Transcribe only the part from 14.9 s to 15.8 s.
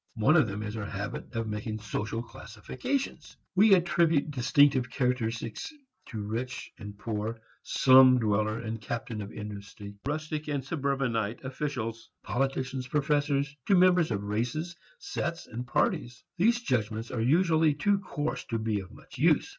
sets and